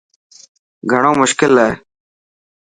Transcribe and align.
گھڻو 0.91 1.11
مشڪل 1.21 1.51
هي. 1.63 1.71